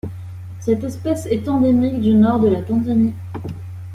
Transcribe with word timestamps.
Cette 0.59 0.83
espèce 0.83 1.27
est 1.27 1.47
endémique 1.47 2.01
du 2.01 2.15
Nord 2.15 2.39
de 2.39 2.47
la 2.47 2.63
Tanzanie. 2.63 3.13